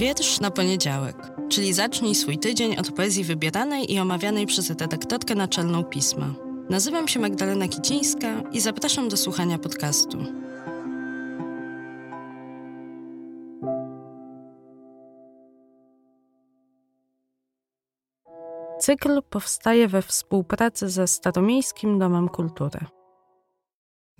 [0.00, 1.16] Wiersz na poniedziałek,
[1.48, 6.34] czyli zacznij swój tydzień od poezji wybieranej i omawianej przez redaktorkę naczelną pisma.
[6.70, 10.18] Nazywam się Magdalena Kicińska i zapraszam do słuchania podcastu.
[18.80, 22.99] Cykl powstaje we współpracy ze Staromiejskim Domem Kultury.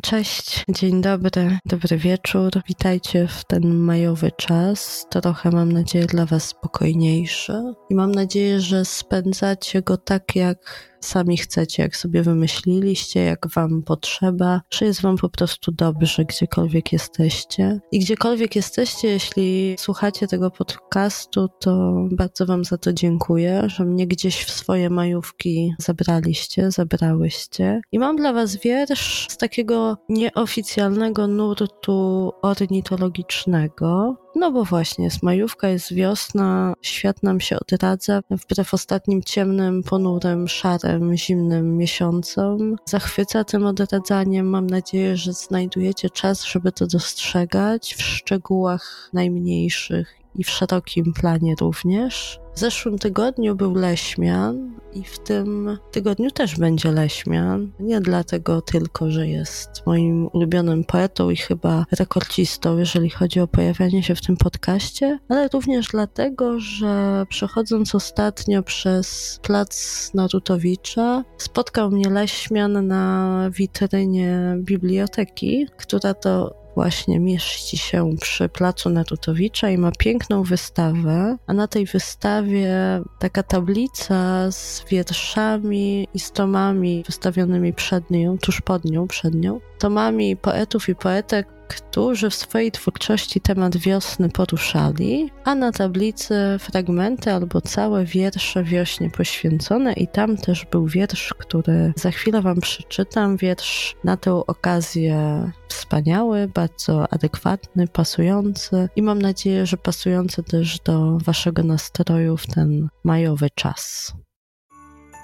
[0.02, 2.50] Cześć, dzień dobry, dobry wieczór.
[2.68, 5.06] Witajcie w ten majowy czas.
[5.10, 10.58] Trochę mam nadzieję dla Was spokojniejszy i mam nadzieję, że spędzacie go tak, jak
[11.00, 16.92] sami chcecie, jak sobie wymyśliliście, jak wam potrzeba, że jest wam po prostu dobrze, gdziekolwiek
[16.92, 17.80] jesteście.
[17.92, 24.06] I gdziekolwiek jesteście, jeśli słuchacie tego podcastu, to bardzo wam za to dziękuję, że mnie
[24.06, 27.80] gdzieś w swoje majówki zabraliście, zabrałyście.
[27.92, 35.68] I mam dla was wiersz z takiego nieoficjalnego nurtu ornitologicznego, no bo właśnie jest majówka,
[35.68, 42.76] jest wiosna, świat nam się odradza wbrew ostatnim ciemnym, ponurym, szarym, zimnym miesiącom.
[42.84, 44.46] Zachwyca tym odradzaniem.
[44.46, 51.54] Mam nadzieję, że znajdujecie czas, żeby to dostrzegać w szczegółach najmniejszych i w szerokim planie
[51.60, 52.40] również.
[52.54, 57.72] W zeszłym tygodniu był Leśmian i w tym tygodniu też będzie Leśmian.
[57.80, 64.02] Nie dlatego tylko, że jest moim ulubionym poetą i chyba rekordzistą, jeżeli chodzi o pojawianie
[64.02, 72.10] się w tym podcaście, ale również dlatego, że przechodząc ostatnio przez plac Narutowicza, spotkał mnie
[72.10, 80.42] Leśmian na witrynie biblioteki, która to właśnie mieści się przy placu Narutowicza i ma piękną
[80.42, 82.72] wystawę, a na tej wystawie
[83.18, 89.60] taka tablica z wierszami i z tomami wystawionymi przed nią, tuż pod nią, przed nią,
[89.78, 97.32] tomami poetów i poetek, którzy w swojej twórczości temat wiosny poruszali, a na tablicy fragmenty
[97.32, 103.36] albo całe wiersze wiośnie poświęcone i tam też był wiersz, który za chwilę wam przeczytam,
[103.36, 111.18] wiersz na tę okazję wspaniały, bardzo adekwatny, pasujący i mam nadzieję, że pasujący też do
[111.18, 114.12] waszego nastroju w ten majowy czas.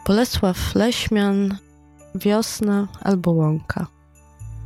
[0.06, 1.58] Bolesław Leśmian,
[2.14, 3.95] wiosna albo łąka.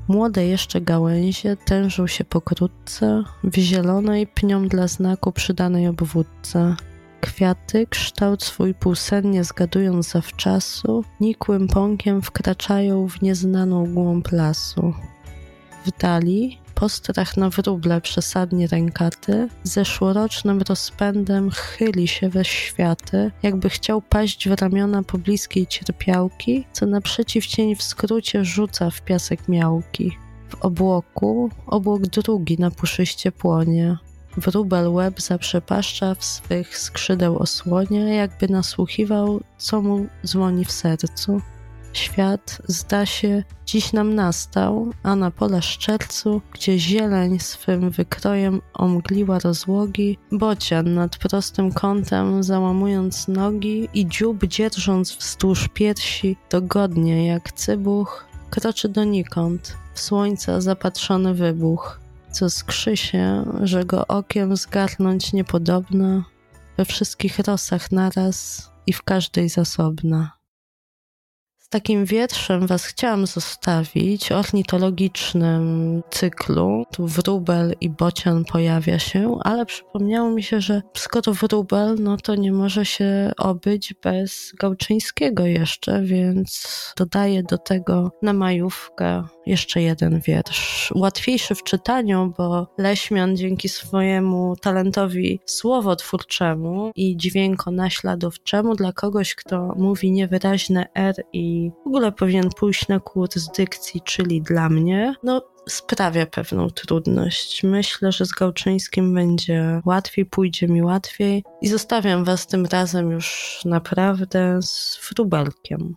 [0.08, 6.76] Młode jeszcze gałęzie tężą się pokrótce w zielonej pniom dla znaku przydanej obwódce.
[7.20, 14.94] Kwiaty, kształt swój półsennie zgadując zawczasu, nikłym pąkiem wkraczają w nieznaną głąb lasu.
[15.86, 24.02] W dali postrach na wróble przesadnie rękaty, zeszłorocznym rozpędem chyli się we światy, jakby chciał
[24.02, 30.16] paść w ramiona pobliskiej cierpiałki, co naprzeciw cień w skrócie rzuca w piasek miałki.
[30.48, 33.96] W obłoku obłok drugi na puszyście płonie.
[34.36, 41.40] Wróbel łeb zaprzepaszcza w swych skrzydeł osłonie, jakby nasłuchiwał, co mu dzwoni w sercu.
[41.92, 49.38] Świat, zda się, dziś nam nastał, a na pola szczercu, gdzie zieleń swym wykrojem omgliła
[49.38, 58.26] rozłogi, bocian nad prostym kątem załamując nogi i dziób dzierżąc wzdłuż piersi, dogodnie jak cybuch,
[58.50, 66.24] kroczy donikąd, w słońca zapatrzony wybuch, co skrzy się, że go okiem zgarnąć niepodobna,
[66.76, 70.39] we wszystkich rosach naraz i w każdej zasobna
[71.70, 76.84] takim wietrzem Was chciałam zostawić, ornitologicznym cyklu.
[76.92, 82.34] Tu wróbel i bocian pojawia się, ale przypomniało mi się, że skoro wróbel, no to
[82.34, 86.66] nie może się obyć bez Gałczyńskiego jeszcze, więc
[86.96, 90.92] dodaję do tego na majówkę jeszcze jeden wiersz.
[90.94, 100.12] Łatwiejszy w czytaniu, bo Leśmian dzięki swojemu talentowi słowotwórczemu i dźwiękonaśladowczemu dla kogoś, kto mówi
[100.12, 101.14] niewyraźne R
[101.84, 107.62] w ogóle powinien pójść na kurs dykcji, czyli dla mnie, no sprawia pewną trudność.
[107.62, 113.60] Myślę, że z Gałczyńskim będzie łatwiej, pójdzie mi łatwiej i zostawiam was tym razem już
[113.64, 115.96] naprawdę z wróbelkiem.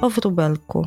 [0.00, 0.86] O wróbelku.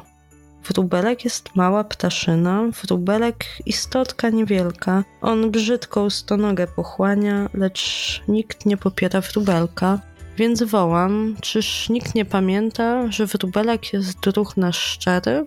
[0.64, 5.04] Wróbelek jest mała ptaszyna, wróbelek istotka niewielka.
[5.22, 10.00] On brzydką stonogę pochłania, lecz nikt nie popiera wróbelka.
[10.38, 15.46] Więc wołam, czyż nikt nie pamięta, że wróbelek jest druh nasz szczery?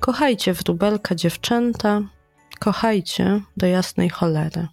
[0.00, 2.00] Kochajcie wróbelka dziewczęta,
[2.58, 4.68] kochajcie do jasnej cholery.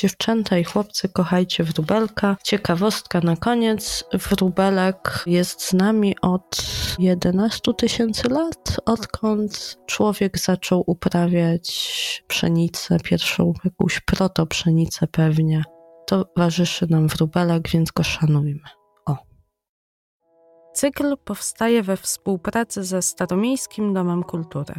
[0.00, 2.36] Dziewczęta i chłopcy, kochajcie wróbelka.
[2.44, 4.04] Ciekawostka na koniec.
[4.12, 6.66] Wróbelek jest z nami od
[6.98, 15.75] 11 tysięcy lat, odkąd człowiek zaczął uprawiać pszenicę, pierwszą jakąś protopszenicę pewnie.
[16.06, 18.68] Towarzyszy nam wróbelek, więc go szanujmy.
[19.06, 19.16] O.
[20.74, 24.74] Cykl powstaje we współpracy ze Staromiejskim Domem Kultury.